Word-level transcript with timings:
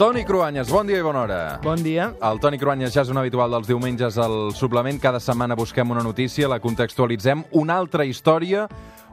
Toni 0.00 0.24
Cruanyes, 0.24 0.70
bon 0.72 0.86
dia 0.88 0.96
i 0.96 1.02
bona 1.04 1.20
hora. 1.26 1.38
Bon 1.60 1.76
dia. 1.84 2.06
El 2.24 2.38
Toni 2.40 2.56
Cruanyes 2.56 2.94
ja 2.94 3.02
és 3.02 3.10
un 3.12 3.18
habitual 3.20 3.52
dels 3.52 3.66
diumenges 3.68 4.16
al 4.16 4.54
suplement. 4.56 4.96
Cada 4.96 5.18
setmana 5.20 5.52
busquem 5.60 5.92
una 5.92 6.00
notícia, 6.00 6.48
la 6.48 6.56
contextualitzem. 6.56 7.42
Una 7.60 7.76
altra 7.76 8.06
història, 8.08 8.62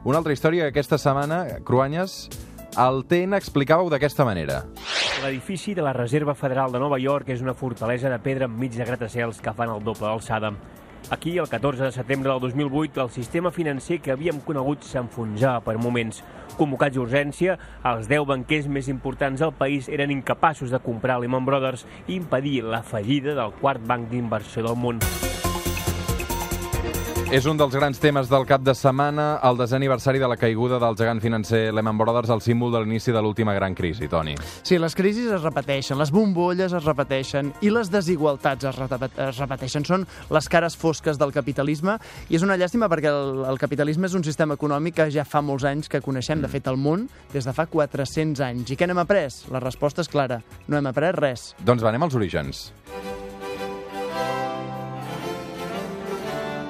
una 0.08 0.22
altra 0.22 0.32
història 0.32 0.64
que 0.64 0.72
aquesta 0.72 0.96
setmana, 0.96 1.42
Cruanyes, 1.68 2.14
el 2.80 3.02
TN 3.04 3.36
explicava-ho 3.36 3.92
d'aquesta 3.92 4.24
manera. 4.24 4.62
L'edifici 5.26 5.76
de 5.76 5.84
la 5.84 5.92
Reserva 5.92 6.32
Federal 6.32 6.72
de 6.72 6.80
Nova 6.80 6.96
York 6.96 7.28
és 7.36 7.44
una 7.44 7.52
fortalesa 7.52 8.08
de 8.08 8.22
pedra 8.24 8.48
enmig 8.48 8.72
de 8.80 8.88
gratacels 8.88 9.44
que 9.44 9.52
fan 9.52 9.68
el 9.68 9.84
doble 9.84 10.08
d'alçada. 10.08 10.54
Aquí, 11.10 11.38
el 11.38 11.48
14 11.48 11.84
de 11.84 11.92
setembre 11.92 12.30
del 12.30 12.40
2008, 12.40 13.02
el 13.02 13.10
sistema 13.10 13.50
financer 13.50 14.00
que 14.00 14.12
havíem 14.12 14.42
conegut 14.44 14.84
s'enfonsava 14.84 15.62
per 15.64 15.78
moments. 15.80 16.20
Convocats 16.58 16.98
d'urgència, 16.98 17.56
els 17.88 18.10
10 18.10 18.26
banquers 18.28 18.68
més 18.68 18.90
importants 18.92 19.40
del 19.40 19.54
país 19.56 19.88
eren 19.88 20.12
incapaços 20.12 20.74
de 20.74 20.82
comprar 20.84 21.20
Lehman 21.22 21.48
Brothers 21.48 21.86
i 22.06 22.18
impedir 22.18 22.60
la 22.66 22.82
fallida 22.82 23.38
del 23.38 23.56
quart 23.62 23.80
banc 23.88 24.10
d'inversió 24.12 24.66
del 24.66 24.76
món. 24.76 25.00
És 27.28 27.44
un 27.44 27.58
dels 27.60 27.74
grans 27.76 27.98
temes 28.00 28.30
del 28.32 28.46
cap 28.48 28.62
de 28.64 28.72
setmana, 28.72 29.34
el 29.44 29.58
desè 29.60 29.76
aniversari 29.76 30.16
de 30.16 30.28
la 30.32 30.38
caiguda 30.40 30.78
del 30.80 30.94
gegant 30.96 31.18
financer 31.20 31.74
Lehman 31.76 31.98
Brothers, 32.00 32.30
el 32.32 32.40
símbol 32.40 32.72
de 32.72 32.80
l'inici 32.80 33.12
de 33.12 33.20
l'última 33.20 33.52
gran 33.52 33.74
crisi, 33.76 34.08
Toni. 34.08 34.32
Sí, 34.64 34.78
les 34.80 34.96
crisis 34.96 35.28
es 35.36 35.44
repeteixen, 35.44 35.98
les 36.00 36.08
bombolles 36.08 36.72
es 36.72 36.86
repeteixen 36.88 37.52
i 37.60 37.68
les 37.68 37.92
desigualtats 37.92 38.70
es, 38.70 38.80
es 38.80 39.42
repeteixen. 39.42 39.84
Són 39.84 40.08
les 40.32 40.48
cares 40.48 40.78
fosques 40.80 41.20
del 41.20 41.36
capitalisme 41.36 41.98
i 42.32 42.40
és 42.40 42.48
una 42.48 42.56
llàstima 42.56 42.88
perquè 42.88 43.12
el, 43.12 43.44
el 43.52 43.60
capitalisme 43.60 44.08
és 44.08 44.16
un 44.16 44.24
sistema 44.24 44.56
econòmic 44.56 44.96
que 45.02 45.10
ja 45.12 45.28
fa 45.28 45.44
molts 45.44 45.68
anys 45.68 45.92
que 45.92 46.00
coneixem, 46.00 46.40
de 46.40 46.48
fet, 46.48 46.72
el 46.72 46.80
món 46.80 47.10
des 47.36 47.44
de 47.44 47.52
fa 47.52 47.68
400 47.68 48.40
anys. 48.40 48.72
I 48.72 48.80
què 48.80 48.88
n'hem 48.88 49.04
après? 49.04 49.44
La 49.52 49.60
resposta 49.60 50.00
és 50.00 50.08
clara. 50.08 50.40
No 50.64 50.80
hem 50.80 50.88
après 50.88 51.12
res. 51.12 51.50
Doncs 51.60 51.84
va, 51.84 51.92
anem 51.92 52.08
als 52.08 52.16
orígens. 52.16 52.70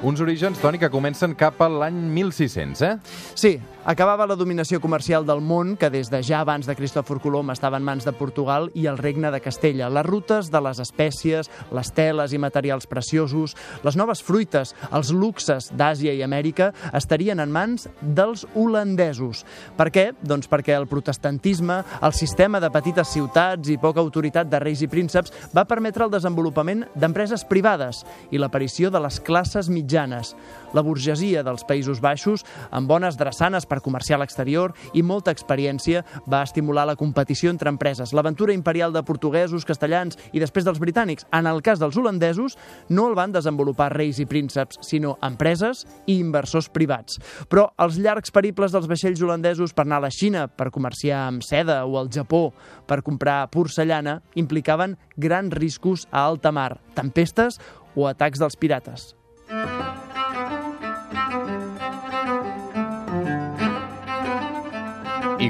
Uns 0.01 0.21
orígens, 0.21 0.61
Toni, 0.63 0.79
que 0.79 0.93
comencen 0.95 1.33
cap 1.35 1.59
a 1.59 1.67
l'any 1.67 1.97
1600, 2.15 2.83
eh? 2.87 2.93
Sí, 3.35 3.51
acabava 3.83 4.29
la 4.31 4.37
dominació 4.39 4.79
comercial 4.79 5.25
del 5.27 5.41
món, 5.43 5.73
que 5.75 5.89
des 5.91 6.07
de 6.07 6.21
ja 6.23 6.39
abans 6.45 6.69
de 6.71 6.77
Cristòfor 6.79 7.19
Colom 7.19 7.51
estava 7.51 7.81
en 7.81 7.83
mans 7.83 8.07
de 8.07 8.13
Portugal 8.15 8.69
i 8.79 8.87
el 8.87 9.01
regne 9.01 9.33
de 9.35 9.41
Castella. 9.43 9.89
Les 9.91 10.07
rutes 10.07 10.53
de 10.55 10.61
les 10.63 10.79
espècies, 10.79 11.51
les 11.75 11.91
teles 11.97 12.31
i 12.31 12.39
materials 12.39 12.87
preciosos, 12.87 13.57
les 13.83 13.99
noves 13.99 14.23
fruites, 14.23 14.77
els 14.95 15.11
luxes 15.11 15.73
d'Àsia 15.75 16.15
i 16.15 16.23
Amèrica 16.23 16.71
estarien 16.95 17.43
en 17.43 17.51
mans 17.51 17.89
dels 17.99 18.47
holandesos. 18.55 19.43
Per 19.75 19.89
què? 19.91 20.07
Doncs 20.23 20.47
perquè 20.47 20.79
el 20.79 20.87
protestantisme, 20.87 21.81
el 21.99 22.15
sistema 22.15 22.63
de 22.63 22.71
petites 22.71 23.11
ciutats 23.17 23.67
i 23.67 23.81
poca 23.83 23.99
autoritat 23.99 24.47
de 24.47 24.63
reis 24.63 24.87
i 24.87 24.93
prínceps 24.95 25.51
va 25.51 25.67
permetre 25.67 26.07
el 26.07 26.15
desenvolupament 26.15 26.87
d'empreses 26.95 27.43
privades 27.51 28.07
i 28.31 28.39
l'aparició 28.39 28.95
de 28.95 29.03
les 29.03 29.19
classes 29.27 29.67
mitjanes 29.67 29.88
mitjanes. 29.89 30.37
La 30.77 30.83
burgesia 30.85 31.41
dels 31.43 31.65
Països 31.65 32.01
Baixos, 32.05 32.45
amb 32.71 32.89
bones 32.89 33.17
drassanes 33.17 33.65
per 33.65 33.81
comerciar 33.81 34.19
a 34.19 34.21
l'exterior 34.21 34.75
i 34.93 35.01
molta 35.03 35.33
experiència, 35.33 36.03
va 36.29 36.43
estimular 36.45 36.85
la 36.87 36.97
competició 36.97 37.49
entre 37.51 37.71
empreses, 37.73 38.13
l'aventura 38.13 38.53
imperial 38.53 38.93
de 38.93 39.03
portuguesos, 39.03 39.65
castellans 39.65 40.19
i 40.33 40.43
després 40.43 40.67
dels 40.67 40.79
britànics. 40.79 41.25
En 41.33 41.49
el 41.49 41.63
cas 41.63 41.81
dels 41.81 41.97
holandesos, 41.97 42.59
no 42.91 43.09
el 43.09 43.17
van 43.17 43.33
desenvolupar 43.33 43.95
reis 43.95 44.21
i 44.21 44.29
prínceps, 44.29 44.83
sinó 44.85 45.17
empreses 45.25 45.87
i 46.07 46.19
inversors 46.19 46.69
privats. 46.69 47.17
Però 47.49 47.71
els 47.81 47.97
llargs 47.97 48.35
periples 48.35 48.75
dels 48.75 48.89
vaixells 48.91 49.25
holandesos 49.25 49.73
per 49.73 49.87
anar 49.87 50.03
a 50.03 50.09
la 50.09 50.13
Xina 50.13 50.47
per 50.53 50.71
comerciar 50.75 51.25
amb 51.31 51.45
seda 51.47 51.81
o 51.87 51.97
al 51.97 52.13
Japó 52.13 52.51
per 52.87 53.01
comprar 53.03 53.47
porcellana 53.49 54.21
implicaven 54.37 54.99
grans 55.17 55.57
riscos 55.57 56.05
a 56.13 56.27
alta 56.29 56.53
mar, 56.53 56.75
tempestes 56.95 57.57
o 57.97 58.05
atacs 58.07 58.39
dels 58.39 58.59
pirates. 58.61 59.18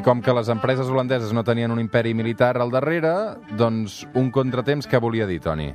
Com 0.04 0.20
que 0.24 0.32
les 0.32 0.48
empreses 0.52 0.88
holandeses 0.88 1.32
no 1.34 1.42
tenien 1.44 1.72
un 1.74 1.80
imperi 1.82 2.14
militar 2.16 2.54
al 2.62 2.70
darrere, 2.72 3.10
doncs 3.58 4.00
un 4.16 4.30
contratemps 4.32 4.86
que 4.88 5.00
volia 5.02 5.26
dir, 5.28 5.40
Toni? 5.44 5.72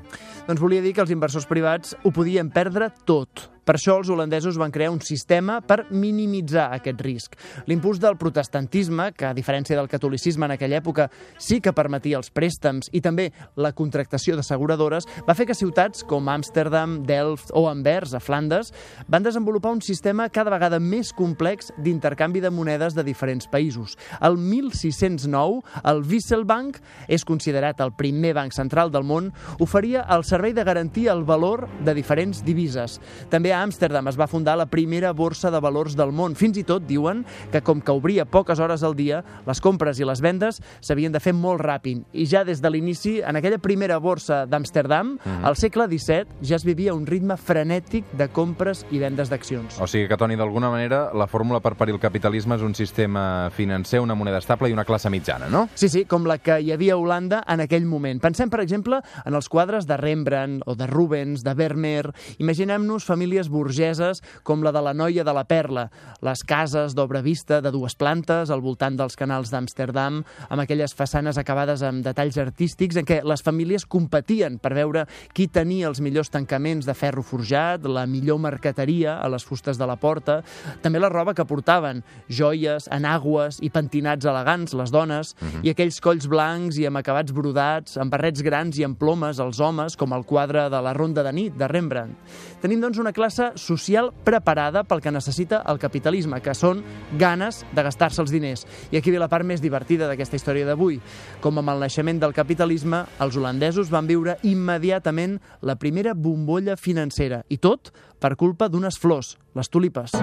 Doncs 0.48 0.62
volia 0.64 0.82
dir 0.82 0.94
que 0.96 1.04
els 1.04 1.12
inversors 1.14 1.46
privats 1.50 1.94
ho 2.04 2.12
podien 2.16 2.50
perdre 2.54 2.90
tot. 3.06 3.50
Per 3.64 3.78
això 3.78 3.96
els 3.96 4.10
holandesos 4.12 4.58
van 4.60 4.72
crear 4.76 4.92
un 4.92 5.00
sistema 5.00 5.62
per 5.64 5.86
minimitzar 5.92 6.68
aquest 6.76 7.00
risc. 7.06 7.38
L'impuls 7.70 8.02
del 8.04 8.18
protestantisme, 8.20 9.12
que 9.16 9.30
a 9.30 9.36
diferència 9.36 9.78
del 9.78 9.88
catolicisme 9.88 10.50
en 10.50 10.56
aquella 10.58 10.82
època 10.82 11.08
sí 11.40 11.62
que 11.64 11.72
permetia 11.76 12.20
els 12.20 12.32
préstecs 12.34 12.90
i 12.92 13.00
també 13.02 13.30
la 13.56 13.72
contractació 13.72 14.36
d'asseguradores, 14.36 15.08
va 15.28 15.36
fer 15.38 15.48
que 15.48 15.56
ciutats 15.56 16.04
com 16.04 16.28
Amsterdam, 16.28 17.00
Delft 17.08 17.54
o 17.56 17.66
Anvers, 17.70 18.14
a 18.14 18.20
Flandes, 18.20 18.74
van 19.08 19.24
desenvolupar 19.24 19.72
un 19.72 19.82
sistema 19.82 20.28
cada 20.28 20.52
vegada 20.52 20.82
més 20.84 21.14
complex 21.16 21.72
d'intercanvi 21.78 22.44
de 22.44 22.52
monedes 22.52 22.98
de 22.98 23.08
diferents 23.08 23.48
països. 23.48 23.96
El 24.20 24.36
1609, 24.38 25.64
el 25.88 26.04
Wisselbank 26.04 26.82
és 27.08 27.24
considerat 27.24 27.80
el 27.80 27.96
primer 27.96 28.34
banc 28.36 28.52
central 28.56 28.92
del 28.92 29.08
món, 29.08 29.32
oferia 29.64 30.04
el 30.12 30.28
servei 30.28 30.52
de 30.52 30.68
garantir 30.68 31.08
el 31.14 31.24
valor 31.24 31.70
de 31.86 31.96
diferents 31.96 32.44
divises. 32.44 33.00
També 33.32 33.53
a 33.54 33.62
Amsterdam 33.64 34.08
es 34.10 34.20
va 34.20 34.28
fundar 34.28 34.58
la 34.58 34.66
primera 34.66 35.14
borsa 35.14 35.52
de 35.52 35.60
valors 35.64 35.96
del 35.96 36.12
món. 36.12 36.36
Fins 36.36 36.58
i 36.58 36.66
tot 36.68 36.86
diuen 36.88 37.24
que 37.52 37.62
com 37.62 37.82
que 37.82 37.94
obria 37.94 38.26
poques 38.26 38.60
hores 38.60 38.84
al 38.84 38.96
dia, 38.98 39.24
les 39.48 39.62
compres 39.62 40.00
i 40.00 40.08
les 40.08 40.22
vendes 40.22 40.60
s'havien 40.82 41.14
de 41.14 41.22
fer 41.24 41.34
molt 41.38 41.62
ràpid. 41.62 42.04
I 42.14 42.26
ja 42.30 42.44
des 42.44 42.62
de 42.62 42.70
l'inici, 42.70 43.20
en 43.22 43.38
aquella 43.38 43.62
primera 43.62 44.00
borsa 44.00 44.46
d'Amsterdam, 44.46 45.14
mm 45.14 45.20
-hmm. 45.24 45.46
al 45.46 45.56
segle 45.56 45.88
XVII 45.88 46.26
ja 46.42 46.56
es 46.56 46.66
vivia 46.66 46.94
un 46.94 47.06
ritme 47.06 47.38
frenètic 47.38 48.06
de 48.12 48.28
compres 48.28 48.86
i 48.92 49.00
vendes 49.00 49.30
d'accions. 49.30 49.80
O 49.80 49.88
sigui 49.88 50.08
que, 50.08 50.18
Toni, 50.18 50.36
d'alguna 50.36 50.70
manera, 50.70 51.12
la 51.14 51.28
fórmula 51.28 51.60
per 51.60 51.76
parir 51.76 51.94
el 51.94 52.00
capitalisme 52.00 52.56
és 52.56 52.62
un 52.62 52.76
sistema 52.76 53.50
financer, 53.50 54.00
una 54.00 54.16
moneda 54.16 54.38
estable 54.38 54.70
i 54.70 54.74
una 54.74 54.86
classe 54.86 55.10
mitjana, 55.10 55.50
no? 55.50 55.70
Sí, 55.76 55.90
sí, 55.90 56.06
com 56.06 56.26
la 56.26 56.38
que 56.38 56.60
hi 56.62 56.72
havia 56.72 56.94
a 56.94 56.98
Holanda 56.98 57.44
en 57.48 57.60
aquell 57.62 57.86
moment. 57.86 58.22
Pensem, 58.22 58.50
per 58.50 58.62
exemple, 58.62 59.02
en 59.26 59.34
els 59.34 59.50
quadres 59.50 59.88
de 59.88 59.98
Rembrandt 59.98 60.64
o 60.66 60.76
de 60.76 60.88
Rubens, 60.88 61.44
de 61.44 61.54
Vermeer. 61.54 62.12
Imaginem-nos 62.40 63.06
famílies 63.06 63.43
famílies 63.44 63.50
burgeses 63.50 64.22
com 64.44 64.64
la 64.64 64.72
de 64.72 64.82
la 64.82 64.94
noia 64.94 65.24
de 65.24 65.34
la 65.34 65.44
Perla, 65.46 65.90
les 66.22 66.44
cases 66.44 66.94
d'obra 66.96 67.22
vista 67.22 67.62
de 67.62 67.72
dues 67.72 67.96
plantes 67.96 68.50
al 68.50 68.62
voltant 68.62 68.96
dels 68.98 69.16
canals 69.16 69.52
d'Amsterdam, 69.52 70.24
amb 70.50 70.62
aquelles 70.62 70.94
façanes 70.94 71.38
acabades 71.38 71.84
amb 71.84 72.04
detalls 72.04 72.38
artístics 72.38 72.98
en 72.98 73.06
què 73.06 73.22
les 73.24 73.42
famílies 73.44 73.86
competien 73.86 74.60
per 74.60 74.74
veure 74.74 75.06
qui 75.34 75.48
tenia 75.48 75.88
els 75.88 76.02
millors 76.02 76.30
tancaments 76.30 76.86
de 76.86 76.94
ferro 76.94 77.24
forjat, 77.24 77.86
la 77.86 78.06
millor 78.06 78.40
marqueteria 78.40 79.20
a 79.20 79.30
les 79.30 79.44
fustes 79.44 79.78
de 79.78 79.86
la 79.86 79.96
porta, 79.96 80.42
també 80.82 81.00
la 81.00 81.10
roba 81.10 81.34
que 81.34 81.46
portaven, 81.46 82.04
joies, 82.30 82.88
enagües 82.92 83.60
i 83.62 83.70
pentinats 83.70 84.26
elegants, 84.26 84.74
les 84.74 84.92
dones, 84.92 85.36
uh 85.40 85.48
-huh. 85.48 85.64
i 85.64 85.70
aquells 85.70 86.00
colls 86.02 86.28
blancs 86.28 86.78
i 86.78 86.86
amb 86.86 86.98
acabats 86.98 87.32
brodats, 87.32 87.98
amb 87.98 88.12
barrets 88.12 88.42
grans 88.42 88.78
i 88.78 88.84
amb 88.84 88.98
plomes, 88.98 89.40
els 89.40 89.60
homes, 89.60 89.98
com 89.98 90.14
el 90.14 90.26
quadre 90.26 90.70
de 90.70 90.82
la 90.82 90.94
Ronda 90.94 91.24
de 91.24 91.32
nit, 91.34 91.54
de 91.56 91.68
Rembrandt. 91.68 92.16
Tenim, 92.62 92.80
doncs, 92.80 92.98
una 92.98 93.12
classe 93.12 93.33
classe 93.34 93.58
social 93.58 94.12
preparada 94.24 94.84
pel 94.84 95.02
que 95.02 95.12
necessita 95.12 95.64
el 95.68 95.80
capitalisme, 95.82 96.40
que 96.42 96.54
són 96.54 96.84
ganes 97.18 97.64
de 97.74 97.84
gastar-se 97.86 98.22
els 98.22 98.32
diners. 98.34 98.66
I 98.92 99.00
aquí 99.00 99.12
ve 99.12 99.22
la 99.22 99.30
part 99.32 99.46
més 99.46 99.62
divertida 99.62 100.08
d'aquesta 100.08 100.38
història 100.38 100.68
d'avui. 100.70 101.00
Com 101.42 101.58
amb 101.58 101.74
el 101.74 101.84
naixement 101.84 102.22
del 102.22 102.36
capitalisme, 102.36 103.04
els 103.20 103.38
holandesos 103.38 103.92
van 103.94 104.08
viure 104.08 104.38
immediatament 104.44 105.40
la 105.62 105.78
primera 105.80 106.14
bombolla 106.14 106.78
financera, 106.78 107.44
i 107.50 107.58
tot 107.58 107.94
per 108.20 108.36
culpa 108.38 108.70
d'unes 108.70 109.00
flors, 109.00 109.38
les 109.58 109.70
tulipes. 109.70 110.14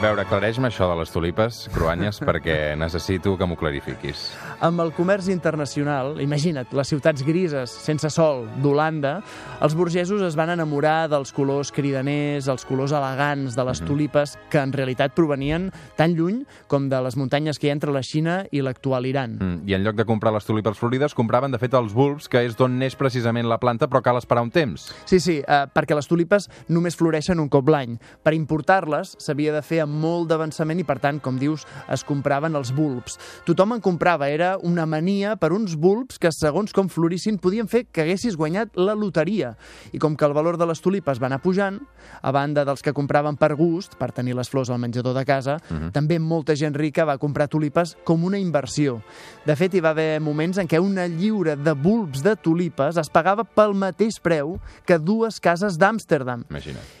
A 0.00 0.02
veure, 0.06 0.22
aclareix-me 0.24 0.70
això 0.70 0.86
de 0.88 0.94
les 0.96 1.10
tulipes, 1.12 1.56
Cruanyes, 1.74 2.22
perquè 2.28 2.72
necessito 2.80 3.34
que 3.36 3.44
m'ho 3.44 3.56
clarifiquis. 3.60 4.30
Amb 4.64 4.80
el 4.80 4.94
comerç 4.96 5.26
internacional, 5.28 6.14
imagina't, 6.24 6.70
les 6.72 6.88
ciutats 6.88 7.20
grises, 7.26 7.74
sense 7.84 8.08
sol, 8.14 8.46
d'Holanda, 8.64 9.18
els 9.60 9.76
burgesos 9.76 10.24
es 10.24 10.38
van 10.40 10.54
enamorar 10.54 11.10
dels 11.12 11.34
colors 11.36 11.68
cridaners, 11.76 12.48
els 12.48 12.64
colors 12.64 12.94
elegants 12.96 13.52
de 13.52 13.64
les 13.68 13.82
mm 13.82 13.84
-hmm. 13.84 13.88
tulipes, 13.88 14.38
que 14.48 14.62
en 14.62 14.72
realitat 14.72 15.12
provenien 15.12 15.70
tan 15.96 16.16
lluny 16.16 16.46
com 16.66 16.88
de 16.88 17.02
les 17.02 17.18
muntanyes 17.18 17.58
que 17.58 17.66
hi 17.66 17.70
ha 17.70 17.76
entre 17.76 17.92
la 17.92 18.02
Xina 18.02 18.46
i 18.50 18.62
l'actual 18.62 19.04
Iran. 19.04 19.36
Mm, 19.38 19.68
I 19.68 19.74
en 19.74 19.84
lloc 19.84 19.96
de 19.96 20.06
comprar 20.06 20.32
les 20.32 20.46
tulipes 20.46 20.78
florides, 20.78 21.14
compraven, 21.14 21.52
de 21.52 21.58
fet, 21.58 21.74
els 21.74 21.92
bulbs, 21.92 22.26
que 22.26 22.42
és 22.42 22.56
d'on 22.56 22.78
neix 22.78 22.96
precisament 22.96 23.46
la 23.46 23.58
planta, 23.58 23.86
però 23.86 24.00
cal 24.00 24.16
esperar 24.16 24.42
un 24.42 24.50
temps. 24.50 24.94
Sí, 25.04 25.20
sí, 25.20 25.42
eh, 25.46 25.66
perquè 25.74 25.94
les 25.94 26.08
tulipes 26.08 26.48
només 26.68 26.96
floreixen 26.96 27.38
un 27.38 27.50
cop 27.50 27.68
l'any. 27.68 27.98
Per 28.22 28.32
importar-les 28.32 29.16
s'havia 29.18 29.52
de 29.52 29.60
fer 29.60 29.80
amb 29.82 29.89
molt 29.90 30.30
d'avançament 30.30 30.80
i, 30.80 30.86
per 30.86 30.98
tant, 31.02 31.20
com 31.20 31.38
dius, 31.40 31.66
es 31.90 32.04
compraven 32.06 32.56
els 32.56 32.72
bulbs. 32.72 33.18
Tothom 33.44 33.76
en 33.76 33.84
comprava, 33.84 34.30
era 34.30 34.56
una 34.62 34.86
mania 34.86 35.36
per 35.40 35.52
uns 35.52 35.76
bulbs 35.76 36.18
que, 36.22 36.32
segons 36.32 36.72
com 36.72 36.88
florissin, 36.88 37.38
podien 37.42 37.68
fer 37.68 37.84
que 37.90 38.04
haguessis 38.06 38.38
guanyat 38.38 38.78
la 38.78 38.94
loteria. 38.94 39.54
I 39.92 39.98
com 39.98 40.16
que 40.16 40.24
el 40.24 40.36
valor 40.36 40.58
de 40.60 40.68
les 40.70 40.80
tulipes 40.80 41.20
va 41.20 41.28
anar 41.28 41.42
pujant, 41.42 41.80
a 42.22 42.32
banda 42.32 42.64
dels 42.64 42.82
que 42.82 42.94
compraven 42.96 43.36
per 43.40 43.52
gust, 43.58 43.96
per 44.00 44.12
tenir 44.16 44.36
les 44.38 44.48
flors 44.50 44.70
al 44.70 44.80
menjador 44.80 45.14
de 45.16 45.24
casa, 45.24 45.58
uh 45.58 45.76
-huh. 45.76 45.92
també 45.92 46.18
molta 46.18 46.56
gent 46.56 46.74
rica 46.74 47.04
va 47.04 47.18
comprar 47.18 47.48
tulipes 47.48 47.96
com 48.04 48.24
una 48.24 48.38
inversió. 48.38 49.02
De 49.44 49.56
fet, 49.56 49.74
hi 49.74 49.80
va 49.80 49.90
haver 49.90 50.20
moments 50.20 50.58
en 50.58 50.68
què 50.68 50.78
una 50.78 51.06
lliura 51.06 51.56
de 51.56 51.72
bulbs 51.72 52.22
de 52.22 52.36
tulipes 52.36 52.96
es 52.96 53.10
pagava 53.10 53.44
pel 53.44 53.74
mateix 53.74 54.20
preu 54.20 54.60
que 54.86 54.98
dues 54.98 55.40
cases 55.40 55.78
d'Amsterdam. 55.78 56.44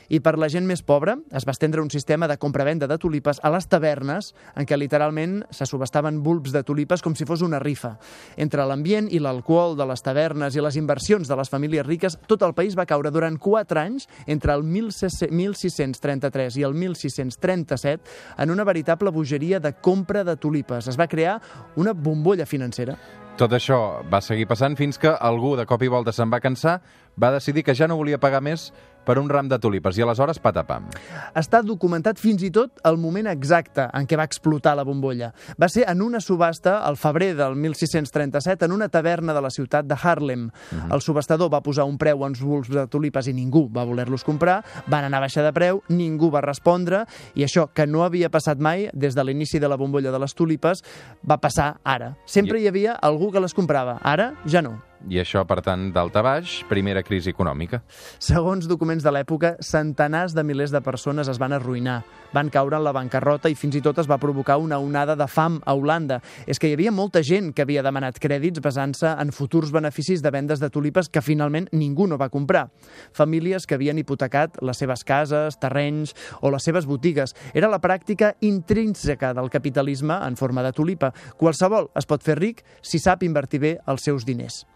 I 0.08 0.20
per 0.20 0.38
la 0.38 0.48
gent 0.48 0.66
més 0.66 0.82
pobra 0.82 1.16
es 1.32 1.46
va 1.46 1.52
estendre 1.52 1.82
un 1.82 1.90
sistema 1.90 2.26
de 2.28 2.36
compra-venda 2.36 2.79
de 2.88 2.98
tulipes 2.98 3.40
a 3.42 3.50
les 3.52 3.66
tavernes 3.68 4.32
en 4.56 4.68
què 4.68 4.78
literalment 4.78 5.40
se 5.50 5.66
subastaven 5.68 6.22
bulbs 6.24 6.54
de 6.54 6.62
tulipes 6.64 7.02
com 7.02 7.16
si 7.16 7.26
fos 7.28 7.42
una 7.44 7.60
rifa. 7.60 7.96
Entre 8.40 8.64
l'ambient 8.64 9.08
i 9.10 9.20
l'alcohol 9.20 9.76
de 9.76 9.86
les 9.90 10.04
tavernes 10.04 10.56
i 10.56 10.64
les 10.64 10.76
inversions 10.80 11.28
de 11.28 11.36
les 11.36 11.50
famílies 11.52 11.86
riques, 11.86 12.18
tot 12.26 12.42
el 12.46 12.54
país 12.54 12.76
va 12.78 12.88
caure 12.88 13.12
durant 13.12 13.38
4 13.38 13.80
anys, 13.80 14.08
entre 14.26 14.54
el 14.54 14.62
1633 14.64 16.60
i 16.60 16.66
el 16.66 16.74
1637, 16.74 18.18
en 18.38 18.50
una 18.50 18.64
veritable 18.64 19.10
bogeria 19.10 19.60
de 19.60 19.74
compra 19.80 20.24
de 20.24 20.36
tulipes. 20.36 20.88
Es 20.88 21.00
va 21.00 21.08
crear 21.08 21.40
una 21.76 21.92
bombolla 21.92 22.46
financera. 22.46 22.98
Tot 23.40 23.54
això 23.56 24.02
va 24.12 24.18
seguir 24.20 24.44
passant 24.50 24.74
fins 24.76 24.98
que 25.00 25.08
algú 25.08 25.54
de 25.56 25.64
cop 25.64 25.80
i 25.80 25.88
volta 25.88 26.12
se'n 26.12 26.28
va 26.28 26.42
cansar, 26.44 26.74
va 27.16 27.30
decidir 27.32 27.62
que 27.64 27.74
ja 27.74 27.86
no 27.88 27.96
volia 27.96 28.18
pagar 28.20 28.42
més 28.44 28.66
per 29.04 29.18
un 29.18 29.28
ram 29.28 29.48
de 29.48 29.58
tulipes 29.58 29.98
i 29.98 30.04
aleshores 30.04 30.40
patapam. 30.42 30.88
Està 31.36 31.62
documentat 31.66 32.18
fins 32.20 32.42
i 32.46 32.50
tot 32.54 32.80
el 32.86 32.98
moment 33.00 33.28
exacte 33.30 33.88
en 33.96 34.06
què 34.06 34.18
va 34.18 34.26
explotar 34.28 34.76
la 34.78 34.84
bombolla. 34.86 35.32
Va 35.60 35.68
ser 35.68 35.86
en 35.90 36.02
una 36.02 36.20
subhasta 36.20 36.78
al 36.86 36.98
febrer 37.00 37.34
del 37.38 37.56
1637 37.56 38.66
en 38.66 38.72
una 38.72 38.88
taverna 38.88 39.34
de 39.34 39.42
la 39.42 39.50
ciutat 39.50 39.86
de 39.86 39.96
Harlem. 40.00 40.46
Uh 40.46 40.50
-huh. 40.50 40.94
El 40.94 41.00
subhastador 41.00 41.52
va 41.52 41.62
posar 41.62 41.84
un 41.84 41.98
preu 41.98 42.24
a 42.24 42.26
uns 42.26 42.40
bulbs 42.40 42.68
de 42.68 42.86
tulipes 42.86 43.26
i 43.26 43.32
ningú 43.32 43.68
va 43.70 43.84
voler-los 43.84 44.24
comprar, 44.24 44.64
van 44.86 45.04
anar 45.04 45.18
a 45.18 45.20
baixar 45.20 45.44
de 45.44 45.52
preu, 45.52 45.82
ningú 45.88 46.30
va 46.30 46.40
respondre 46.40 47.04
i 47.34 47.44
això, 47.44 47.68
que 47.72 47.86
no 47.86 48.04
havia 48.04 48.30
passat 48.30 48.58
mai 48.58 48.90
des 48.92 49.14
de 49.14 49.24
l'inici 49.24 49.58
de 49.58 49.68
la 49.68 49.76
bombolla 49.76 50.10
de 50.10 50.18
les 50.18 50.34
tulipes, 50.34 50.82
va 51.28 51.38
passar 51.38 51.80
ara. 51.84 52.16
Sempre 52.26 52.58
I... 52.58 52.62
hi 52.62 52.68
havia 52.68 52.92
algú 52.92 53.30
que 53.32 53.40
les 53.40 53.54
comprava, 53.54 53.98
ara 54.02 54.34
ja 54.46 54.62
no. 54.62 54.89
I 55.08 55.16
això, 55.22 55.46
per 55.48 55.62
tant, 55.64 55.86
d'alta 55.94 56.20
baix, 56.20 56.58
primera 56.68 57.00
crisi 57.02 57.32
econòmica. 57.32 57.80
Segons 58.20 58.66
documents 58.68 59.04
de 59.04 59.12
l'època, 59.14 59.54
centenars 59.64 60.34
de 60.36 60.44
milers 60.44 60.74
de 60.74 60.82
persones 60.84 61.28
es 61.32 61.40
van 61.40 61.54
arruïnar, 61.56 62.02
van 62.34 62.50
caure 62.52 62.76
en 62.76 62.84
la 62.84 62.92
bancarrota 62.92 63.48
i 63.48 63.56
fins 63.56 63.78
i 63.78 63.82
tot 63.82 63.98
es 63.98 64.08
va 64.10 64.20
provocar 64.20 64.58
una 64.60 64.78
onada 64.78 65.16
de 65.16 65.26
fam 65.26 65.60
a 65.64 65.74
Holanda. 65.74 66.20
És 66.46 66.60
que 66.60 66.68
hi 66.68 66.76
havia 66.76 66.92
molta 66.92 67.22
gent 67.24 67.52
que 67.56 67.64
havia 67.64 67.82
demanat 67.82 68.20
crèdits 68.20 68.60
basant-se 68.60 69.14
en 69.16 69.32
futurs 69.32 69.72
beneficis 69.72 70.22
de 70.22 70.30
vendes 70.30 70.60
de 70.60 70.70
tulipes 70.70 71.08
que 71.08 71.24
finalment 71.24 71.70
ningú 71.72 72.06
no 72.06 72.20
va 72.20 72.28
comprar. 72.28 72.68
Famílies 73.16 73.66
que 73.66 73.78
havien 73.80 73.98
hipotecat 73.98 74.60
les 74.60 74.78
seves 74.78 75.04
cases, 75.04 75.56
terrenys 75.60 76.14
o 76.40 76.52
les 76.52 76.62
seves 76.62 76.86
botigues. 76.86 77.34
Era 77.54 77.72
la 77.72 77.80
pràctica 77.80 78.34
intrínseca 78.40 79.32
del 79.34 79.50
capitalisme 79.50 80.20
en 80.26 80.36
forma 80.36 80.62
de 80.62 80.74
tulipa. 80.76 81.14
Qualsevol 81.40 81.90
es 81.96 82.06
pot 82.06 82.22
fer 82.22 82.38
ric 82.38 82.64
si 82.82 83.00
sap 83.00 83.24
invertir 83.24 83.64
bé 83.64 83.78
els 83.88 84.04
seus 84.04 84.28
diners. 84.28 84.66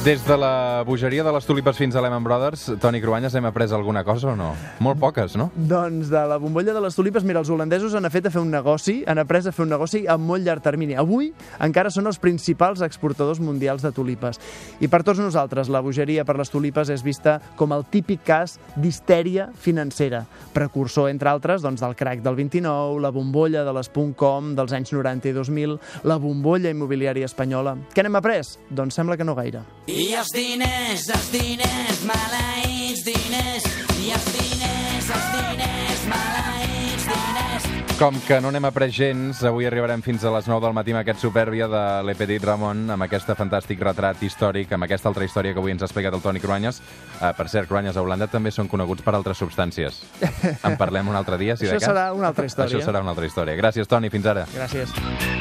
Des 0.00 0.24
de 0.24 0.36
la 0.38 0.82
bogeria 0.86 1.20
de 1.20 1.30
les 1.30 1.44
tulipes 1.44 1.76
fins 1.76 1.92
a 1.94 2.00
Lehman 2.00 2.24
Brothers, 2.24 2.62
Toni 2.80 3.02
Cruanyes, 3.02 3.34
hem 3.36 3.44
après 3.44 3.70
alguna 3.76 4.00
cosa 4.02 4.30
o 4.30 4.36
no? 4.36 4.54
Molt 4.80 4.96
poques, 4.96 5.34
no? 5.36 5.50
Doncs 5.68 6.08
de 6.08 6.22
la 6.24 6.38
bombolla 6.40 6.72
de 6.72 6.80
les 6.80 6.94
tulipes, 6.96 7.20
mira, 7.28 7.42
els 7.42 7.50
holandesos 7.52 7.92
han 7.92 8.08
fet 8.08 8.24
a 8.24 8.32
fer 8.32 8.40
un 8.40 8.48
negoci, 8.48 9.02
han 9.04 9.20
après 9.20 9.44
a 9.44 9.52
fer 9.52 9.66
un 9.66 9.68
negoci 9.74 10.06
a 10.08 10.16
molt 10.16 10.46
llarg 10.46 10.64
termini. 10.64 10.96
Avui 10.96 11.28
encara 11.60 11.92
són 11.92 12.08
els 12.08 12.16
principals 12.16 12.80
exportadors 12.80 13.42
mundials 13.44 13.84
de 13.84 13.90
tulipes. 13.92 14.40
I 14.80 14.88
per 14.88 15.02
tots 15.04 15.20
nosaltres, 15.20 15.68
la 15.68 15.84
bogeria 15.84 16.24
per 16.24 16.38
les 16.40 16.48
tulipes 16.48 16.88
és 16.88 17.04
vista 17.04 17.36
com 17.60 17.76
el 17.76 17.84
típic 17.92 18.24
cas 18.24 18.56
d'histèria 18.80 19.50
financera, 19.52 20.22
precursor, 20.56 21.10
entre 21.12 21.28
altres, 21.28 21.60
doncs, 21.60 21.84
del 21.84 21.92
crack 21.92 22.24
del 22.24 22.40
29, 22.40 23.02
la 23.04 23.12
bombolla 23.12 23.66
de 23.68 23.76
les 23.76 23.92
.com 24.16 24.54
dels 24.56 24.72
anys 24.72 24.96
90 24.96 25.28
i 25.28 25.36
2000, 25.36 25.76
la 26.08 26.16
bombolla 26.16 26.72
immobiliària 26.72 27.28
espanyola. 27.28 27.76
Què 27.92 28.00
n'hem 28.00 28.16
après? 28.16 28.40
Doncs 28.72 28.96
sembla 28.96 29.20
que 29.20 29.28
no 29.28 29.36
gaire. 29.36 29.60
I 29.90 30.12
els 30.14 30.30
diners, 30.30 31.08
els 31.10 31.28
diners, 31.32 32.02
maleïts 32.06 33.02
diners. 33.04 33.64
I 33.98 34.12
els 34.14 34.28
diners, 34.36 35.08
els 35.16 35.26
diners, 35.34 36.04
maleïts 36.12 37.08
diners. 37.10 37.66
Com 37.98 38.16
que 38.24 38.38
no 38.40 38.48
anem 38.48 38.64
a 38.64 38.70
pres 38.72 38.94
gens, 38.96 39.42
avui 39.44 39.66
arribarem 39.68 40.00
fins 40.00 40.22
a 40.24 40.30
les 40.32 40.46
9 40.48 40.62
del 40.64 40.76
matí 40.76 40.94
amb 40.94 41.02
aquest 41.02 41.20
Supèrbia 41.20 41.66
de 41.68 41.82
Le 42.06 42.14
Petit 42.16 42.46
Ramon, 42.46 42.86
amb 42.94 43.04
aquest 43.04 43.34
fantàstic 43.36 43.82
retrat 43.84 44.22
històric, 44.24 44.72
amb 44.72 44.86
aquesta 44.86 45.10
altra 45.10 45.26
història 45.26 45.52
que 45.52 45.60
avui 45.60 45.74
ens 45.74 45.82
ha 45.82 45.90
explicat 45.90 46.16
el 46.16 46.22
Toni 46.24 46.40
Cruanyes. 46.40 46.80
Uh, 47.18 47.34
per 47.36 47.50
cert, 47.52 47.68
Cruanyes 47.68 47.98
a 47.98 48.06
Holanda 48.06 48.30
també 48.30 48.54
són 48.54 48.70
coneguts 48.72 49.04
per 49.04 49.18
altres 49.18 49.42
substàncies. 49.42 50.00
en 50.70 50.78
parlem 50.80 51.12
un 51.12 51.18
altre 51.18 51.36
dia, 51.36 51.58
si 51.58 51.66
Això 51.66 51.76
de 51.76 51.82
cas. 51.82 51.90
serà 51.90 52.08
una 52.16 52.30
altra 52.32 52.46
història. 52.48 52.78
Això 52.78 52.86
serà 52.88 53.04
una 53.04 53.12
altra 53.12 53.28
història. 53.28 53.58
Gràcies, 53.58 53.90
Toni. 53.90 54.08
Fins 54.14 54.32
ara. 54.32 54.46
Gràcies. 54.54 55.39